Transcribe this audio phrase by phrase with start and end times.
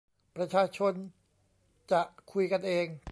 [0.35, 0.93] ประชาชน
[1.91, 2.01] จะ
[2.31, 2.87] คุยกันเอง